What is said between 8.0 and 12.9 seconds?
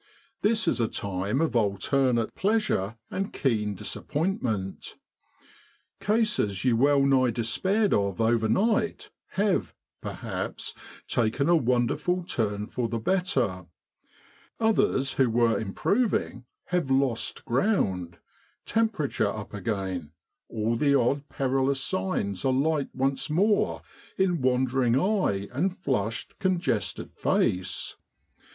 overnight have, perhaps, taken a wonderful turn for